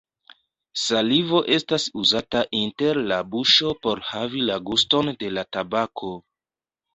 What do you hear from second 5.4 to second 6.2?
tabako.